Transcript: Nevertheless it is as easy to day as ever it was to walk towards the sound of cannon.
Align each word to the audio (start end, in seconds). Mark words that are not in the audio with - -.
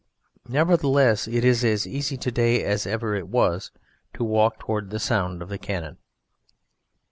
Nevertheless 0.49 1.27
it 1.27 1.45
is 1.45 1.63
as 1.63 1.85
easy 1.85 2.17
to 2.17 2.31
day 2.31 2.63
as 2.63 2.87
ever 2.87 3.13
it 3.13 3.27
was 3.27 3.69
to 4.15 4.23
walk 4.23 4.57
towards 4.57 4.89
the 4.89 4.97
sound 4.97 5.43
of 5.43 5.61
cannon. 5.61 5.99